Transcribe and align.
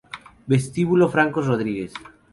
Vestíbulo 0.51 1.05
Francos 1.13 1.45
Rodríguez 1.45 1.93